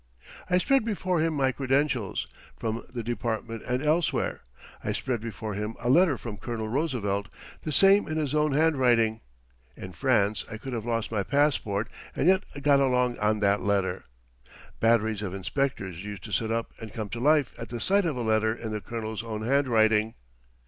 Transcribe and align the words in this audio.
I 0.49 0.57
spread 0.57 0.83
before 0.83 1.19
him 1.19 1.35
my 1.35 1.51
credentials 1.51 2.25
from 2.57 2.83
the 2.91 3.03
department 3.03 3.61
and 3.65 3.83
elsewhere. 3.83 4.41
I 4.83 4.93
spread 4.93 5.21
before 5.21 5.53
him 5.53 5.75
a 5.79 5.91
letter 5.91 6.17
from 6.17 6.37
Colonel 6.37 6.67
Roosevelt, 6.67 7.27
the 7.61 7.71
same 7.71 8.07
in 8.07 8.17
his 8.17 8.33
own 8.33 8.53
handwriting. 8.53 9.21
In 9.77 9.91
France 9.93 10.43
I 10.49 10.57
could 10.57 10.73
have 10.73 10.85
lost 10.85 11.11
my 11.11 11.21
passport 11.21 11.87
and 12.15 12.27
yet 12.27 12.41
got 12.63 12.79
along 12.79 13.19
on 13.19 13.41
that 13.41 13.61
letter. 13.61 14.05
Batteries 14.79 15.21
of 15.21 15.35
inspectors 15.35 16.03
used 16.03 16.23
to 16.23 16.31
sit 16.31 16.49
up 16.51 16.71
and 16.81 16.91
come 16.93 17.09
to 17.09 17.19
life 17.19 17.53
at 17.59 17.69
the 17.69 17.79
sight 17.79 18.05
of 18.05 18.15
a 18.17 18.21
letter 18.21 18.55
in 18.55 18.71
the 18.71 18.81
colonel's 18.81 19.21
own 19.21 19.43
handwriting. 19.43 20.15